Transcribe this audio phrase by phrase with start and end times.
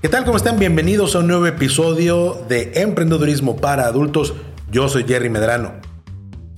[0.00, 0.24] ¿Qué tal?
[0.24, 0.60] ¿Cómo están?
[0.60, 4.32] Bienvenidos a un nuevo episodio de Emprendedurismo para Adultos.
[4.70, 5.72] Yo soy Jerry Medrano.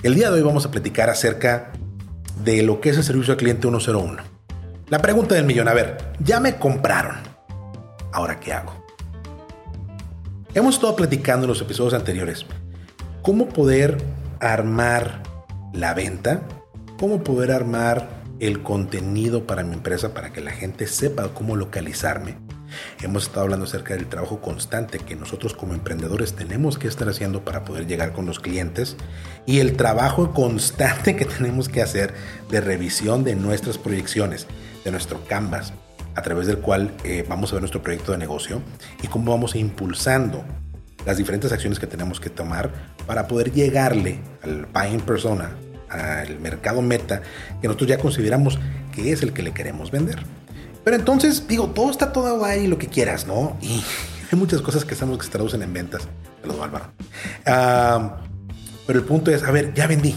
[0.02, 1.72] El día de hoy vamos a platicar acerca
[2.44, 4.22] de lo que es el servicio al cliente 101.
[4.90, 7.16] La pregunta del millón, a ver, ya me compraron.
[8.12, 8.84] ¿Ahora qué hago?
[10.52, 12.44] Hemos estado platicando en los episodios anteriores
[13.22, 13.96] cómo poder
[14.38, 15.22] armar
[15.72, 16.42] la venta,
[16.98, 18.06] cómo poder armar
[18.38, 22.36] el contenido para mi empresa para que la gente sepa cómo localizarme
[23.00, 27.44] Hemos estado hablando acerca del trabajo constante que nosotros como emprendedores tenemos que estar haciendo
[27.44, 28.96] para poder llegar con los clientes
[29.46, 32.14] y el trabajo constante que tenemos que hacer
[32.50, 34.46] de revisión de nuestras proyecciones,
[34.84, 35.72] de nuestro canvas,
[36.14, 38.62] a través del cual eh, vamos a ver nuestro proyecto de negocio
[39.02, 40.44] y cómo vamos impulsando
[41.06, 42.70] las diferentes acciones que tenemos que tomar
[43.06, 45.56] para poder llegarle al buying persona,
[45.88, 47.22] al mercado meta
[47.60, 48.58] que nosotros ya consideramos
[48.92, 50.18] que es el que le queremos vender.
[50.90, 53.56] Pero entonces, digo, todo está todo ahí, lo que quieras, ¿no?
[53.62, 53.80] Y
[54.32, 56.08] hay muchas cosas que sabemos que se traducen en ventas.
[56.42, 56.86] Perdón, Álvaro.
[58.88, 60.16] pero el punto es, a ver, ya vendí.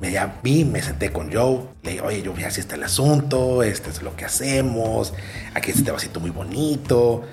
[0.00, 2.84] Me ya vi, me senté con Joe, le dije, oye, yo vi así está el
[2.84, 5.12] asunto, este es lo que hacemos,
[5.52, 7.24] aquí está este vasito muy bonito,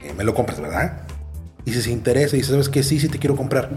[0.00, 1.02] eh, me lo compras, ¿verdad?
[1.66, 3.68] Y si se interesa y sabes que sí, sí te quiero comprar.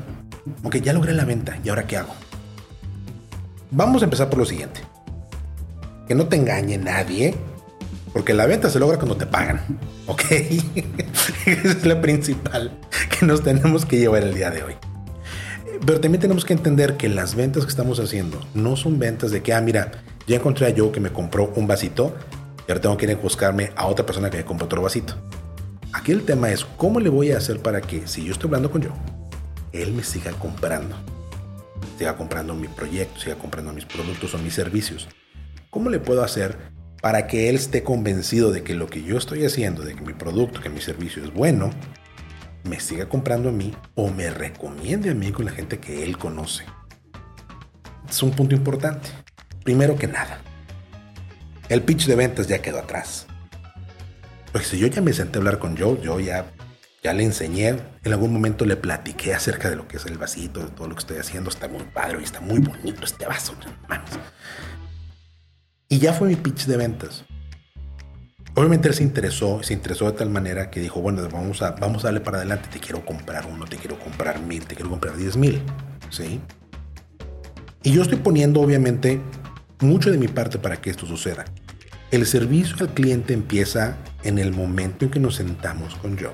[0.63, 2.15] Ok, ya logré la venta, ¿y ahora qué hago?
[3.69, 4.79] Vamos a empezar por lo siguiente.
[6.07, 7.35] Que no te engañe nadie
[8.13, 9.59] porque la venta se logra cuando te pagan.
[10.07, 10.23] ¿Ok?
[11.45, 14.75] Esa es la principal que nos tenemos que llevar el día de hoy.
[15.85, 19.41] Pero también tenemos que entender que las ventas que estamos haciendo no son ventas de
[19.41, 19.91] que, ah, mira,
[20.27, 22.15] ya encontré a yo que me compró un vasito
[22.67, 25.15] y ahora tengo que ir a buscarme a otra persona que me compró otro vasito.
[25.91, 28.71] Aquí el tema es cómo le voy a hacer para que, si yo estoy hablando
[28.71, 28.91] con yo,
[29.73, 30.95] él me siga comprando.
[31.97, 35.07] Siga comprando mi proyecto, siga comprando mis productos o mis servicios.
[35.69, 36.72] ¿Cómo le puedo hacer
[37.03, 40.13] para que él esté convencido de que lo que yo estoy haciendo, de que mi
[40.13, 41.69] producto, que mi servicio es bueno,
[42.63, 46.17] me siga comprando a mí o me recomiende a mí con la gente que él
[46.17, 46.63] conoce.
[48.09, 49.09] Es un punto importante.
[49.65, 50.39] Primero que nada,
[51.67, 53.27] el pitch de ventas ya quedó atrás.
[54.53, 56.53] Porque si yo ya me senté a hablar con Joe, yo ya,
[57.03, 57.67] ya le enseñé,
[58.05, 60.95] en algún momento le platiqué acerca de lo que es el vasito, de todo lo
[60.95, 64.09] que estoy haciendo, está muy padre y está muy bonito este vaso, hermanos.
[65.93, 67.23] Y ya fue mi pitch de ventas.
[68.55, 72.03] Obviamente él se interesó, se interesó de tal manera que dijo, bueno, vamos a, vamos
[72.03, 75.15] a darle para adelante, te quiero comprar uno, te quiero comprar mil, te quiero comprar
[75.15, 75.61] diez mil.
[76.09, 76.41] ¿Sí?
[77.83, 79.21] Y yo estoy poniendo obviamente
[79.81, 81.45] mucho de mi parte para que esto suceda.
[82.09, 86.33] El servicio al cliente empieza en el momento en que nos sentamos con Joe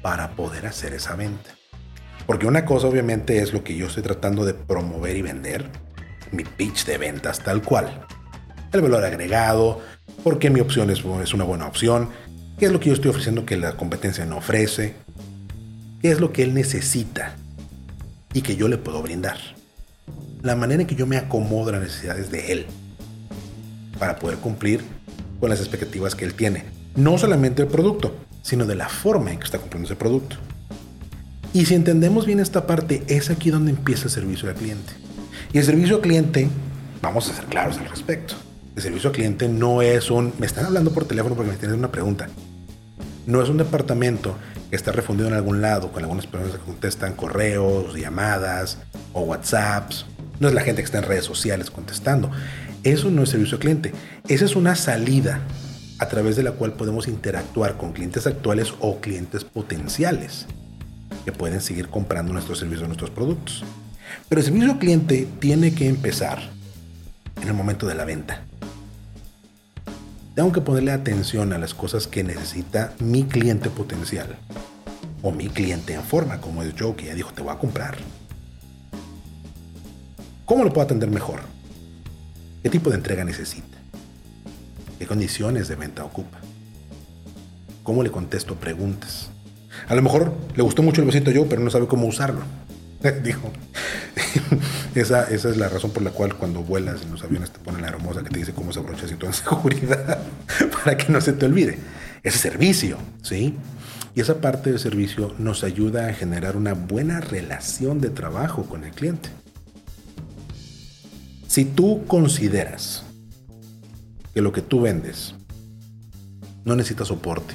[0.00, 1.50] para poder hacer esa venta.
[2.24, 5.68] Porque una cosa obviamente es lo que yo estoy tratando de promover y vender,
[6.32, 8.06] mi pitch de ventas tal cual
[8.74, 9.80] el valor agregado,
[10.22, 12.10] por qué mi opción es, una buena opción,
[12.58, 14.94] qué es lo que yo estoy ofreciendo que la competencia no ofrece,
[16.02, 17.36] qué es lo que él necesita
[18.32, 19.38] y que yo le puedo brindar.
[20.42, 22.66] La manera en que yo me acomodo a las necesidades de él
[23.98, 24.82] para poder cumplir
[25.40, 26.64] con las expectativas que él tiene.
[26.96, 30.36] No solamente el producto, sino de la forma en que está cumpliendo ese producto.
[31.52, 34.92] Y si entendemos bien esta parte, es aquí donde empieza el servicio al cliente.
[35.52, 36.48] Y el servicio al cliente,
[37.00, 38.34] vamos a ser claros al respecto,
[38.76, 40.32] el servicio al cliente no es un...
[40.38, 42.28] Me están hablando por teléfono porque me tienen una pregunta.
[43.26, 44.36] No es un departamento
[44.68, 48.78] que está refundido en algún lado con algunas personas que contestan correos, llamadas
[49.12, 50.06] o WhatsApps.
[50.40, 52.30] No es la gente que está en redes sociales contestando.
[52.82, 53.92] Eso no es servicio al cliente.
[54.28, 55.40] Esa es una salida
[56.00, 60.46] a través de la cual podemos interactuar con clientes actuales o clientes potenciales
[61.24, 63.64] que pueden seguir comprando nuestros servicios nuestros productos.
[64.28, 66.40] Pero el servicio al cliente tiene que empezar
[67.40, 68.44] en el momento de la venta
[70.34, 74.36] tengo que ponerle atención a las cosas que necesita mi cliente potencial
[75.22, 77.96] o mi cliente en forma, como es Joe, que ya dijo, te voy a comprar.
[80.44, 81.40] ¿Cómo lo puedo atender mejor?
[82.64, 83.78] ¿Qué tipo de entrega necesita?
[84.98, 86.38] ¿Qué condiciones de venta ocupa?
[87.84, 89.28] ¿Cómo le contesto preguntas?
[89.86, 92.42] A lo mejor le gustó mucho el besito Joe, pero no sabe cómo usarlo.
[93.22, 93.52] Dijo,
[94.94, 97.82] esa, esa es la razón por la cual cuando vuelas en los aviones te ponen
[97.82, 100.18] la hermosa que te dice cómo se abrocha cinturón de seguridad
[100.84, 101.78] para que no se te olvide.
[102.22, 103.54] ese servicio, ¿sí?
[104.14, 108.84] Y esa parte del servicio nos ayuda a generar una buena relación de trabajo con
[108.84, 109.28] el cliente.
[111.48, 113.02] Si tú consideras
[114.32, 115.34] que lo que tú vendes
[116.64, 117.54] no necesita soporte,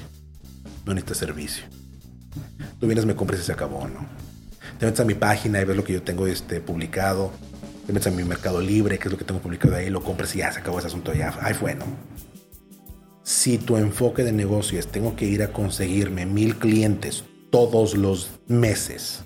[0.86, 1.64] no necesita servicio,
[2.80, 4.29] tú vienes, me compras y se acabó, ¿no?
[4.80, 7.34] Te metes a mi página y ves lo que yo tengo este, publicado,
[7.86, 10.34] te metes a mi Mercado Libre, que es lo que tengo publicado ahí, lo compras
[10.36, 11.86] y ya se acabó ese asunto, ya, ahí fue, ¿no?
[13.22, 18.32] Si tu enfoque de negocio es tengo que ir a conseguirme mil clientes todos los
[18.48, 19.26] meses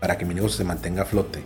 [0.00, 1.42] para que mi negocio se mantenga a flote,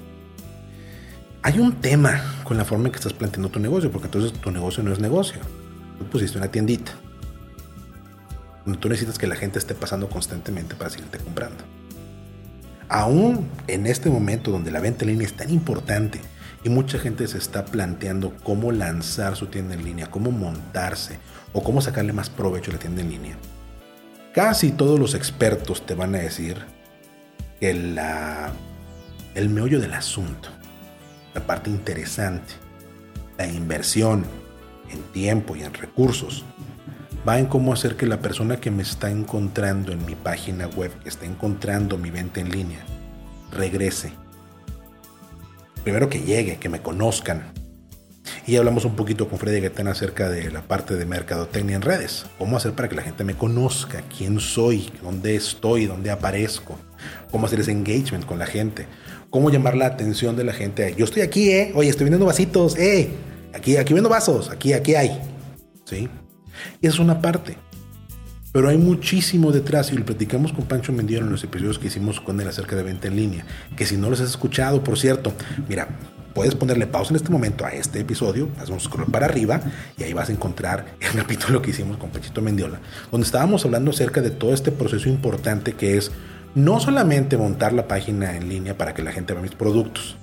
[1.40, 4.50] hay un tema con la forma en que estás planteando tu negocio, porque entonces tu
[4.50, 5.40] negocio no es negocio.
[5.98, 6.92] Tú pusiste una tiendita.
[8.78, 11.64] Tú necesitas que la gente esté pasando constantemente para seguirte comprando
[12.92, 16.20] aún en este momento donde la venta en línea es tan importante
[16.62, 21.18] y mucha gente se está planteando cómo lanzar su tienda en línea, cómo montarse
[21.54, 23.36] o cómo sacarle más provecho a la tienda en línea,
[24.34, 26.58] casi todos los expertos te van a decir
[27.60, 28.52] que la,
[29.34, 30.50] el meollo del asunto,
[31.34, 32.52] la parte interesante,
[33.38, 34.26] la inversión
[34.90, 36.44] en tiempo y en recursos,
[37.26, 40.90] va en cómo hacer que la persona que me está encontrando en mi página web,
[41.02, 42.80] que está encontrando mi venta en línea,
[43.52, 44.12] regrese.
[45.84, 47.52] Primero que llegue, que me conozcan.
[48.46, 52.26] Y hablamos un poquito con Freddy Gaetán acerca de la parte de mercadotecnia en redes.
[52.38, 56.76] Cómo hacer para que la gente me conozca, quién soy, dónde estoy, dónde aparezco.
[57.30, 58.86] Cómo hacer ese engagement con la gente.
[59.30, 60.94] Cómo llamar la atención de la gente.
[60.96, 61.72] Yo estoy aquí, ¿eh?
[61.74, 63.10] Oye, estoy vendiendo vasitos, ¿eh?
[63.54, 65.20] Aquí, aquí vendo vasos, aquí, aquí hay.
[65.84, 66.08] ¿Sí?
[66.80, 67.56] Es una parte.
[68.52, 72.20] Pero hay muchísimo detrás y lo platicamos con Pancho Mendiola en los episodios que hicimos
[72.20, 73.46] con él acerca de venta en línea.
[73.76, 75.32] Que si no los has escuchado, por cierto,
[75.68, 75.88] mira,
[76.34, 79.60] puedes ponerle pausa en este momento a este episodio, haz un scroll para arriba
[79.96, 82.80] y ahí vas a encontrar el capítulo que hicimos con Panchito Mendiola,
[83.10, 86.10] donde estábamos hablando acerca de todo este proceso importante que es
[86.54, 90.16] no solamente montar la página en línea para que la gente vea mis productos,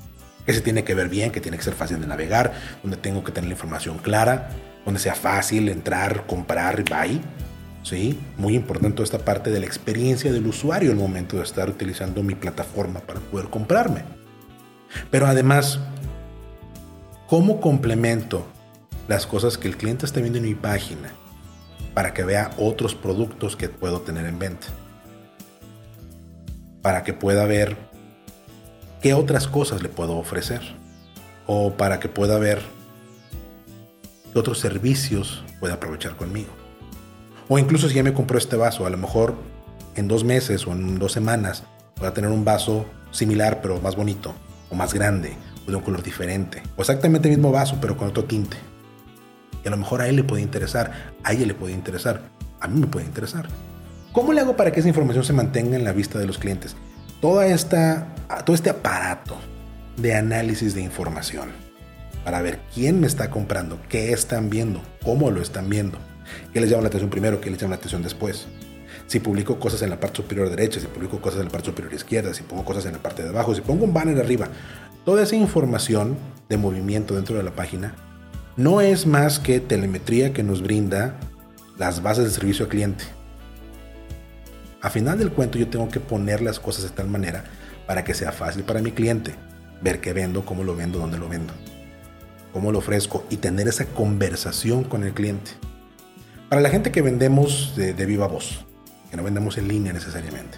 [0.46, 2.54] que se tiene que ver bien, que tiene que ser fácil de navegar,
[2.84, 4.50] donde tengo que tener la información clara,
[4.86, 7.22] donde sea fácil entrar, comprar, buy.
[7.84, 8.20] ¿sí?
[8.38, 12.24] Muy importante toda esta parte de la experiencia del usuario el momento de estar utilizando
[12.24, 14.04] mi plataforma para poder comprarme.
[15.12, 15.80] Pero además,
[17.28, 18.46] ¿cómo complemento
[19.08, 21.12] las cosas que el cliente está viendo en mi página
[21.94, 24.68] para que vea otros productos que puedo tener en venta?
[26.82, 27.78] Para que pueda ver
[29.02, 30.62] qué otras cosas le puedo ofrecer.
[31.46, 32.62] O para que pueda ver
[34.32, 36.50] qué otros servicios puede aprovechar conmigo.
[37.48, 39.36] O incluso si ya me compró este vaso, a lo mejor
[39.96, 41.64] en dos meses o en dos semanas
[41.98, 44.34] voy a tener un vaso similar pero más bonito
[44.70, 45.36] o más grande
[45.68, 46.62] o de un color diferente.
[46.78, 48.58] O exactamente el mismo vaso pero con otro tinte.
[49.64, 52.22] Y a lo mejor a él le puede interesar, a ella le puede interesar,
[52.60, 53.48] a mí me puede interesar.
[54.14, 56.76] ¿Cómo le hago para que esa información se mantenga en la vista de los clientes?
[57.20, 58.08] Toda esta,
[58.46, 59.36] todo este aparato
[59.98, 61.69] de análisis de información
[62.24, 65.98] para ver quién me está comprando, qué están viendo, cómo lo están viendo,
[66.54, 68.48] qué les llama la atención primero, qué les llama la atención después.
[69.08, 71.94] Si publico cosas en la parte superior derecha, si publico cosas en la parte superior
[71.94, 74.48] izquierda, si pongo cosas en la parte de abajo, si pongo un banner arriba,
[75.06, 76.18] toda esa información
[76.48, 77.96] de movimiento dentro de la página
[78.56, 81.16] no es más que telemetría que nos brinda
[81.78, 83.06] las bases de servicio al cliente.
[84.82, 87.46] A final del cuento yo tengo que poner las cosas de tal manera
[87.88, 89.34] para que sea fácil para mi cliente
[89.82, 91.54] ver qué vendo, cómo lo vendo, dónde lo vendo
[92.54, 95.52] cómo lo ofrezco y tener esa conversación con el cliente.
[96.50, 98.66] Para la gente que vendemos de, viva voz,
[99.12, 100.58] que no vendemos en línea necesariamente,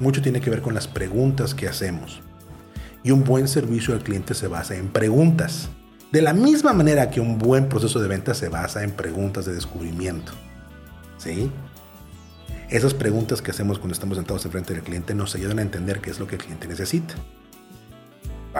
[0.00, 2.20] mucho tiene que ver con las preguntas que hacemos.
[3.04, 5.68] Y un buen servicio al cliente se basa en preguntas.
[6.10, 9.54] De la misma manera que un buen proceso de venta se basa en preguntas de
[9.54, 10.32] descubrimiento.
[11.16, 11.50] ¿Sí?
[12.70, 16.10] Esas preguntas que hacemos cuando estamos sentados enfrente del cliente nos ayudan a entender qué
[16.10, 17.14] es lo que el cliente necesita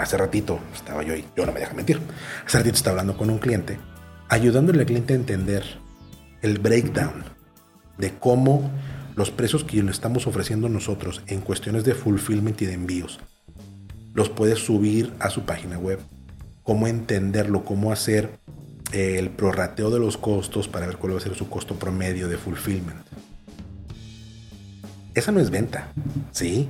[0.03, 2.01] hace ratito estaba yo y yo no me dejo mentir.
[2.47, 3.79] Hace ratito estaba hablando con un cliente,
[4.29, 5.65] ayudándole al cliente a entender
[6.43, 7.25] el breakdown
[7.97, 8.71] de cómo
[9.17, 13.19] los precios que le estamos ofreciendo nosotros en cuestiones de fulfillment y de envíos
[14.15, 16.01] los puede subir a su página web.
[16.65, 18.39] Cómo entenderlo, cómo hacer
[18.93, 22.29] eh, el prorrateo de los costos para ver cuál va a ser su costo promedio
[22.29, 22.99] de fulfillment.
[25.15, 25.93] Esa no es venta,
[26.33, 26.69] ¿sí?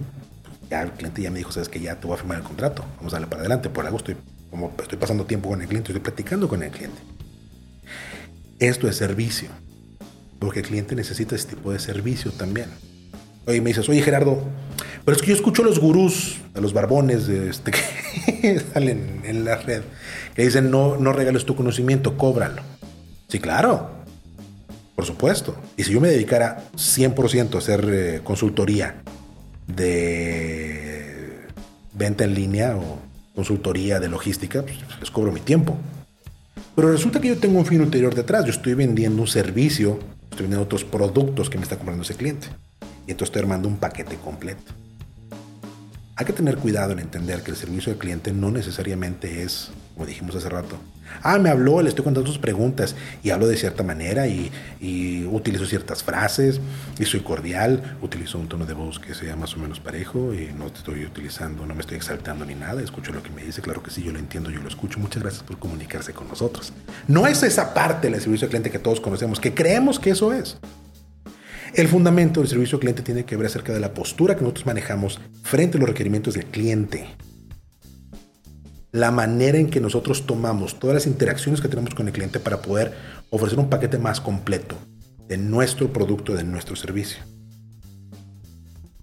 [0.71, 2.85] Ya el cliente ya me dijo, sabes que ya te voy a firmar el contrato,
[2.97, 4.17] vamos a darle para adelante, por algo estoy,
[4.51, 6.99] como estoy pasando tiempo con el cliente, estoy platicando con el cliente.
[8.59, 9.49] Esto es servicio,
[10.39, 12.69] porque el cliente necesita este tipo de servicio también.
[13.47, 14.43] Oye, me dices, oye Gerardo,
[15.05, 19.45] pero es que yo escucho a los gurús, a los barbones este, que salen en
[19.45, 19.83] la red,
[20.35, 22.63] que dicen, no, no regales tu conocimiento, cóbralo.
[23.29, 23.99] Sí, claro.
[24.97, 25.57] Por supuesto.
[25.77, 28.97] Y si yo me dedicara 100% a hacer eh, consultoría
[29.69, 31.47] de
[31.93, 32.99] venta en línea o
[33.35, 35.77] consultoría de logística, pues les cobro mi tiempo.
[36.75, 38.45] Pero resulta que yo tengo un fin ulterior detrás.
[38.45, 39.99] Yo estoy vendiendo un servicio,
[40.31, 42.49] estoy vendiendo otros productos que me está comprando ese cliente.
[43.07, 44.73] Y entonces estoy armando un paquete completo.
[46.17, 50.07] Hay que tener cuidado en entender que el servicio al cliente no necesariamente es, como
[50.07, 50.77] dijimos hace rato,
[51.25, 54.49] ah, me habló, le estoy contando sus preguntas y hablo de cierta manera y,
[55.29, 56.61] utilizo ciertas frases
[57.01, 60.53] y soy cordial, utilizo un tono de voz que sea más o menos parejo y
[60.57, 63.83] no estoy utilizando, no me estoy exaltando ni nada, escucho lo que me dice, claro
[63.83, 66.73] que sí, yo lo entiendo, yo lo escucho, muchas gracias por comunicarse con nosotros.
[67.09, 70.33] No es esa parte del servicio al cliente que todos conocemos, que creemos que eso
[70.33, 70.59] es.
[71.75, 74.67] El fundamento del servicio al cliente tiene que ver acerca de la postura que nosotros
[74.67, 77.09] manejamos frente a los requerimientos del cliente.
[78.93, 82.63] La manera en que nosotros tomamos todas las interacciones que tenemos con el cliente para
[82.63, 82.95] poder
[83.31, 84.77] ofrecer un paquete más completo
[85.29, 87.23] de nuestro producto, de nuestro servicio.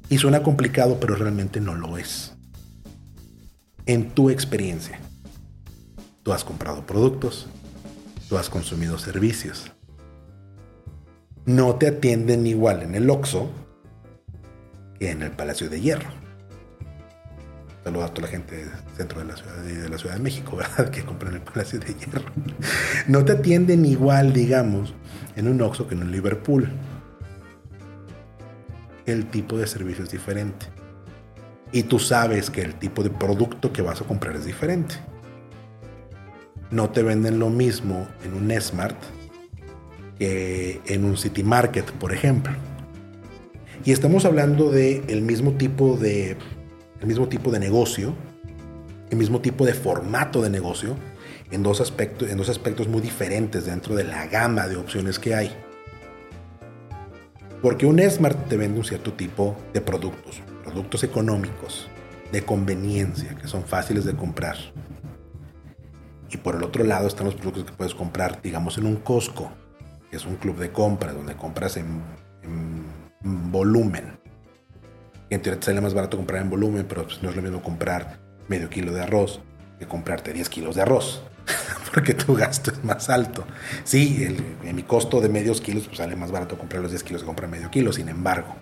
[0.09, 2.33] Y suena complicado, pero realmente no lo es.
[3.85, 4.99] En tu experiencia,
[6.23, 7.47] tú has comprado productos,
[8.27, 9.71] tú has consumido servicios,
[11.45, 13.51] no te atienden igual en el Oxxo
[14.99, 16.24] que en el Palacio de Hierro.
[17.85, 20.55] Saludos a toda la gente del centro de la Ciudad de, la Ciudad de México,
[20.57, 20.89] ¿verdad?
[20.89, 22.31] Que compran el Palacio de Hierro.
[23.07, 24.95] No te atienden igual, digamos,
[25.35, 26.67] en un Oxxo que en un Liverpool.
[29.05, 30.65] El tipo de servicio es diferente.
[31.71, 34.95] Y tú sabes que el tipo de producto que vas a comprar es diferente.
[36.71, 38.97] No te venden lo mismo en un Smart
[40.17, 42.53] que en un City Market, por ejemplo.
[43.83, 46.35] Y estamos hablando de el mismo tipo de
[47.01, 48.13] el mismo tipo de negocio,
[49.09, 50.95] el mismo tipo de formato de negocio
[51.51, 55.35] en dos aspectos en dos aspectos muy diferentes dentro de la gama de opciones que
[55.35, 55.55] hay.
[57.61, 61.87] Porque un Smart te vende un cierto tipo de productos, productos económicos,
[62.31, 64.55] de conveniencia, que son fáciles de comprar.
[66.29, 69.49] Y por el otro lado están los productos que puedes comprar, digamos, en un Costco,
[70.11, 72.03] es un club de compra donde compras en,
[73.21, 74.14] volumen.
[75.29, 77.61] En teoría te sale más barato comprar en volumen, pero pues, no es lo mismo
[77.61, 79.41] comprar medio kilo de arroz
[79.79, 81.21] que comprarte 10 kilos de arroz,
[81.93, 83.45] porque tu gasto es más alto.
[83.83, 84.25] Sí,
[84.63, 87.25] en mi costo de medios kilos pues, sale más barato comprar los 10 kilos que
[87.25, 88.55] comprar medio kilo, sin embargo.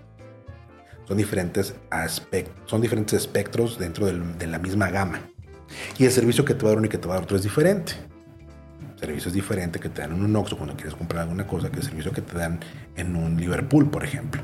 [1.07, 5.19] Son diferentes, aspectos, son diferentes espectros dentro de la misma gama.
[5.97, 7.23] Y el servicio que te va a dar uno y que te va a dar
[7.25, 7.93] otro es diferente
[9.05, 11.83] servicios diferentes que te dan en un Oxxo cuando quieres comprar alguna cosa que el
[11.83, 12.59] servicio que te dan
[12.95, 14.41] en un Liverpool, por ejemplo.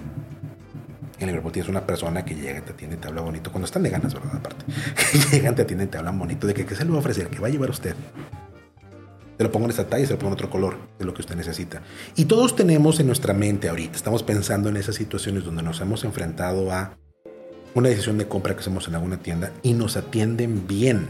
[1.19, 3.51] En Liverpool tienes una persona que llega, te atiende, te habla bonito.
[3.51, 4.37] Cuando están de ganas, ¿verdad?
[4.37, 4.65] Aparte.
[5.31, 6.47] Llegan, te atienden, te hablan bonito.
[6.47, 7.95] De que qué se le va a ofrecer, que va a llevar usted.
[9.37, 11.21] Se lo pongo en esta talla, se lo pongo en otro color, de lo que
[11.21, 11.81] usted necesita.
[12.15, 16.03] Y todos tenemos en nuestra mente ahorita, estamos pensando en esas situaciones donde nos hemos
[16.03, 16.97] enfrentado a
[17.73, 21.07] una decisión de compra que hacemos en alguna tienda y nos atienden bien.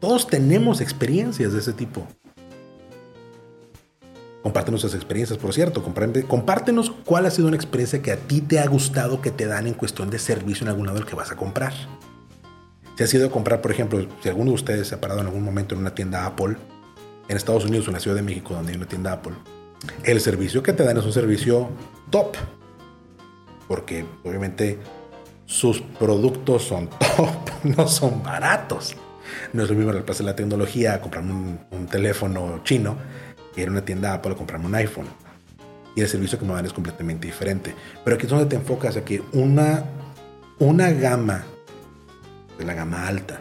[0.00, 2.06] Todos tenemos experiencias de ese tipo.
[4.42, 5.82] Compártenos esas experiencias, por cierto.
[5.82, 9.66] Compártenos cuál ha sido una experiencia que a ti te ha gustado que te dan
[9.66, 11.74] en cuestión de servicio en algún lado del que vas a comprar.
[12.96, 15.26] Si has ido a comprar, por ejemplo, si alguno de ustedes se ha parado en
[15.26, 16.56] algún momento en una tienda Apple,
[17.28, 19.34] en Estados Unidos o en la Ciudad de México, donde hay una tienda Apple,
[20.04, 21.68] el servicio que te dan es un servicio
[22.08, 22.36] top.
[23.68, 24.78] Porque obviamente
[25.44, 27.28] sus productos son top,
[27.76, 28.96] no son baratos.
[29.52, 32.96] No es lo mismo el de la tecnología, comprar un teléfono chino
[33.56, 35.06] ir a una tienda Apple a comprarme un iPhone.
[35.96, 37.74] Y el servicio que me dan es completamente diferente.
[38.04, 39.84] Pero aquí es donde te enfocas a que una,
[40.58, 41.44] una gama,
[42.58, 43.40] de la gama alta,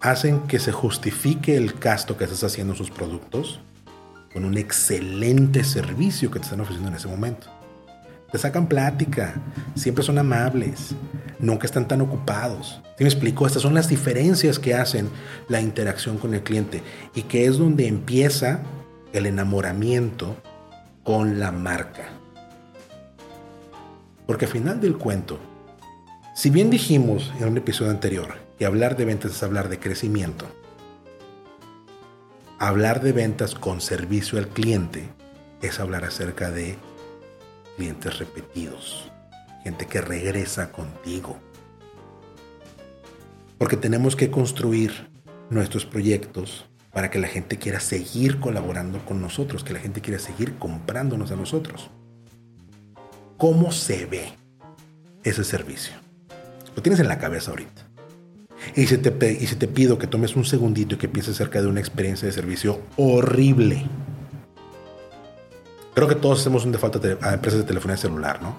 [0.00, 3.60] hacen que se justifique el gasto que estás haciendo en sus productos
[4.32, 7.53] con un excelente servicio que te están ofreciendo en ese momento.
[8.34, 9.32] Te sacan plática,
[9.76, 10.96] siempre son amables,
[11.38, 12.80] nunca están tan ocupados.
[12.98, 13.46] ¿Sí me explico?
[13.46, 15.08] Estas son las diferencias que hacen
[15.46, 16.82] la interacción con el cliente
[17.14, 18.58] y que es donde empieza
[19.12, 20.36] el enamoramiento
[21.04, 22.08] con la marca.
[24.26, 25.38] Porque al final del cuento,
[26.34, 30.46] si bien dijimos en un episodio anterior que hablar de ventas es hablar de crecimiento,
[32.58, 35.08] hablar de ventas con servicio al cliente
[35.62, 36.76] es hablar acerca de
[37.76, 39.10] clientes repetidos,
[39.62, 41.38] gente que regresa contigo.
[43.58, 45.08] Porque tenemos que construir
[45.50, 50.18] nuestros proyectos para que la gente quiera seguir colaborando con nosotros, que la gente quiera
[50.18, 51.90] seguir comprándonos a nosotros.
[53.36, 54.32] ¿Cómo se ve
[55.24, 55.94] ese servicio?
[56.76, 57.88] Lo tienes en la cabeza ahorita.
[58.76, 62.26] Y si te, pido que tomes un segundito y que pienses acerca de una experiencia
[62.26, 63.84] de servicio horrible
[65.94, 68.56] Creo que todos hacemos un default a empresas de telefonía celular, ¿no?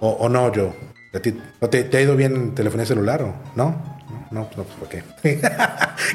[0.00, 0.74] O, no, yo.
[1.20, 3.94] te, ha ido bien telefonía celular o no?
[4.30, 5.02] No, no, pues ¿por qué?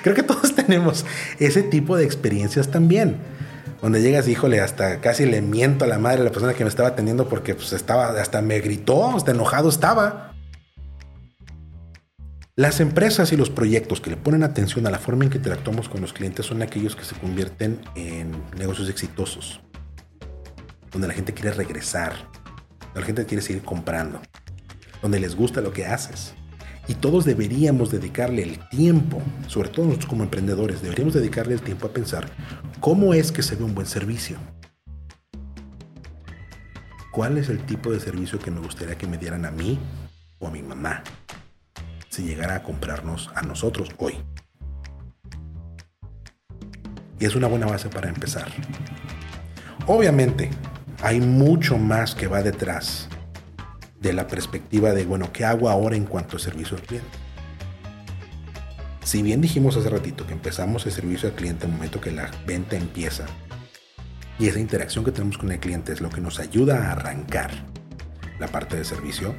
[0.04, 1.06] Creo que todos tenemos
[1.40, 3.18] ese tipo de experiencias también.
[3.82, 6.70] Donde llegas, híjole, hasta casi le miento a la madre de la persona que me
[6.70, 10.34] estaba atendiendo porque pues estaba, hasta me gritó, hasta enojado estaba.
[12.58, 15.88] Las empresas y los proyectos que le ponen atención a la forma en que interactuamos
[15.88, 19.62] con los clientes son aquellos que se convierten en negocios exitosos,
[20.92, 22.14] donde la gente quiere regresar,
[22.80, 24.22] donde la gente quiere seguir comprando,
[25.02, 26.34] donde les gusta lo que haces.
[26.88, 31.88] Y todos deberíamos dedicarle el tiempo, sobre todo nosotros como emprendedores, deberíamos dedicarle el tiempo
[31.88, 32.30] a pensar
[32.80, 34.38] cómo es que se ve un buen servicio.
[37.12, 39.80] ¿Cuál es el tipo de servicio que me gustaría que me dieran a mí
[40.40, 41.04] o a mi mamá?
[42.10, 44.16] si llegara a comprarnos a nosotros hoy.
[47.20, 48.48] Y es una buena base para empezar.
[49.88, 50.50] Obviamente,
[51.02, 53.08] hay mucho más que va detrás
[54.02, 57.18] de la perspectiva de, bueno, ¿qué hago ahora en cuanto a servicio al cliente?
[59.04, 62.12] Si bien dijimos hace ratito que empezamos el servicio al cliente en el momento que
[62.12, 63.26] la venta empieza,
[64.38, 67.52] y esa interacción que tenemos con el cliente es lo que nos ayuda a arrancar
[68.40, 69.36] la parte de servicio,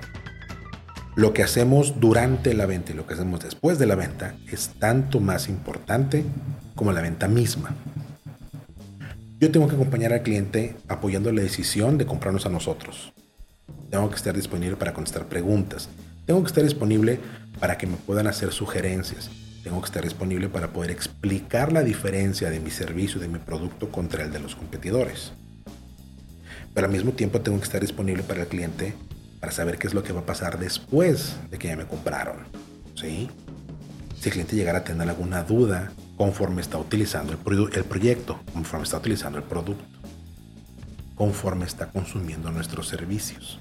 [1.14, 4.72] lo que hacemos durante la venta y lo que hacemos después de la venta es
[4.78, 6.24] tanto más importante
[6.74, 7.74] como la venta misma.
[9.40, 13.14] Yo tengo que acompañar al cliente apoyando la decisión de comprarnos a nosotros.
[13.88, 15.88] Tengo que estar disponible para contestar preguntas.
[16.26, 17.18] Tengo que estar disponible
[17.58, 19.30] para que me puedan hacer sugerencias.
[19.64, 23.90] Tengo que estar disponible para poder explicar la diferencia de mi servicio, de mi producto
[23.90, 25.32] contra el de los competidores.
[26.74, 28.92] Pero al mismo tiempo tengo que estar disponible para el cliente
[29.40, 32.44] para saber qué es lo que va a pasar después de que ya me compraron.
[32.94, 33.30] ¿sí?
[34.20, 38.98] Si el cliente llegara a tener alguna duda conforme está utilizando el, proyecto, conforme está
[38.98, 39.82] utilizando el producto,
[41.14, 43.58] conforme está consumiendo nuestros servicios.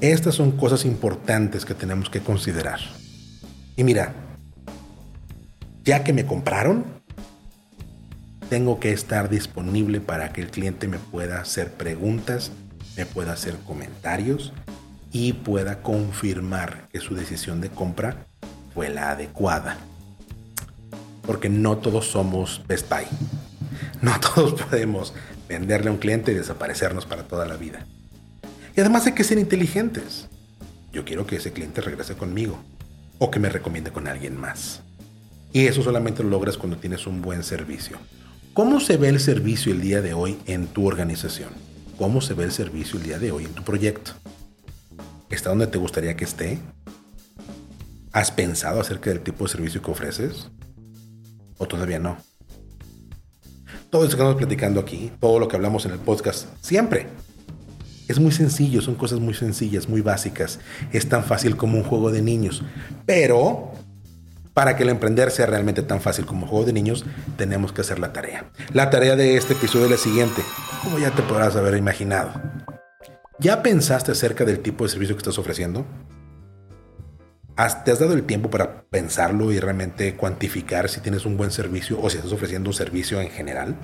[0.00, 2.78] Estas son cosas importantes que tenemos que considerar.
[3.74, 4.14] Y mira,
[5.82, 6.84] ya que me compraron,
[8.48, 12.52] tengo que estar disponible para que el cliente me pueda hacer preguntas
[12.96, 14.52] me pueda hacer comentarios
[15.10, 18.28] y pueda confirmar que su decisión de compra
[18.74, 19.78] fue la adecuada.
[21.22, 23.04] Porque no todos somos Best Buy.
[24.00, 25.14] No todos podemos
[25.48, 27.86] venderle a un cliente y desaparecernos para toda la vida.
[28.76, 30.28] Y además hay que ser inteligentes.
[30.92, 32.58] Yo quiero que ese cliente regrese conmigo
[33.18, 34.82] o que me recomiende con alguien más.
[35.52, 37.98] Y eso solamente lo logras cuando tienes un buen servicio.
[38.54, 41.50] ¿Cómo se ve el servicio el día de hoy en tu organización?
[42.00, 44.12] cómo se ve el servicio el día de hoy en tu proyecto.
[45.28, 46.58] ¿Está donde te gustaría que esté?
[48.12, 50.50] ¿Has pensado acerca del tipo de servicio que ofreces?
[51.58, 52.16] ¿O todavía no?
[53.88, 57.06] Todo eso que estamos platicando aquí, todo lo que hablamos en el podcast, siempre.
[58.08, 60.58] Es muy sencillo, son cosas muy sencillas, muy básicas.
[60.92, 62.64] Es tan fácil como un juego de niños.
[63.06, 63.70] Pero
[64.54, 67.04] para que el emprender sea realmente tan fácil como un juego de niños,
[67.36, 68.50] tenemos que hacer la tarea.
[68.72, 70.42] La tarea de este episodio es la siguiente,
[70.82, 72.32] como ya te podrás haber imaginado.
[73.38, 75.86] ¿Ya pensaste acerca del tipo de servicio que estás ofreciendo?
[77.56, 82.00] ¿Te has dado el tiempo para pensarlo y realmente cuantificar si tienes un buen servicio
[82.00, 83.76] o si estás ofreciendo un servicio en general?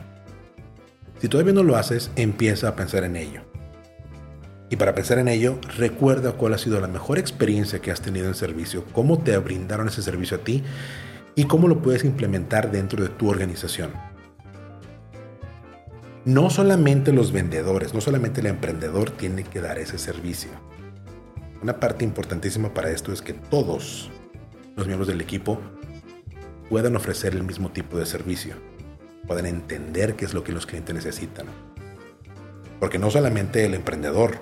[1.20, 3.42] Si todavía no lo haces, empieza a pensar en ello.
[4.68, 8.26] Y para pensar en ello, recuerda cuál ha sido la mejor experiencia que has tenido
[8.26, 10.64] en servicio, cómo te brindaron ese servicio a ti
[11.34, 13.92] y cómo lo puedes implementar dentro de tu organización.
[16.24, 20.50] No solamente los vendedores, no solamente el emprendedor tiene que dar ese servicio.
[21.66, 24.08] Una parte importantísima para esto es que todos
[24.76, 25.60] los miembros del equipo
[26.70, 28.54] puedan ofrecer el mismo tipo de servicio,
[29.26, 31.46] puedan entender qué es lo que los clientes necesitan.
[32.78, 34.38] Porque no solamente el emprendedor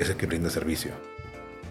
[0.00, 0.90] es el que brinda servicio.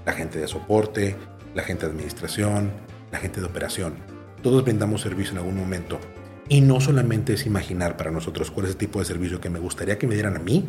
[0.06, 1.18] La gente de soporte,
[1.54, 2.72] la gente de administración,
[3.12, 3.96] la gente de operación.
[4.44, 6.00] Todos brindamos servicio en algún momento.
[6.48, 9.60] Y no solamente es imaginar para nosotros cuál es el tipo de servicio que me
[9.60, 10.66] gustaría que me dieran a mí,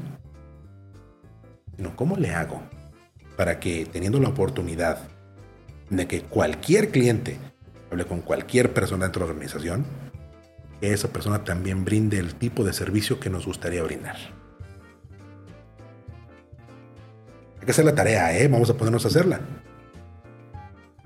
[1.76, 2.60] sino cómo le hago
[3.38, 4.98] para que teniendo la oportunidad
[5.90, 7.38] de que cualquier cliente
[7.88, 9.86] hable con cualquier persona dentro de la organización,
[10.80, 14.16] que esa persona también brinde el tipo de servicio que nos gustaría brindar.
[17.64, 18.48] que hacer la tarea, ¿eh?
[18.48, 19.40] Vamos a ponernos a hacerla.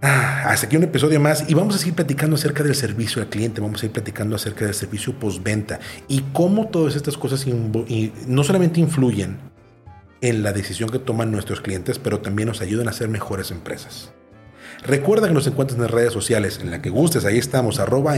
[0.00, 3.28] Ah, hasta aquí un episodio más y vamos a seguir platicando acerca del servicio al
[3.28, 8.44] cliente, vamos a ir platicando acerca del servicio postventa y cómo todas estas cosas no
[8.44, 9.51] solamente influyen
[10.22, 14.12] en la decisión que toman nuestros clientes, pero también nos ayudan a ser mejores empresas.
[14.84, 18.14] Recuerda que nos encuentras en las redes sociales, en la que gustes, ahí estamos, arroba.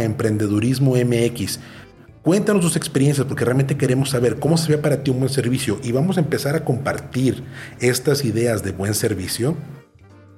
[2.23, 5.79] Cuéntanos tus experiencias porque realmente queremos saber cómo se ve para ti un buen servicio
[5.83, 7.43] y vamos a empezar a compartir
[7.81, 9.57] estas ideas de buen servicio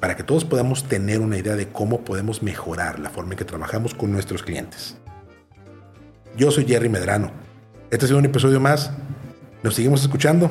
[0.01, 3.45] para que todos podamos tener una idea de cómo podemos mejorar la forma en que
[3.45, 4.97] trabajamos con nuestros clientes.
[6.37, 7.31] Yo soy Jerry Medrano.
[7.91, 8.91] Este ha sido un episodio más.
[9.63, 10.51] Nos seguimos escuchando.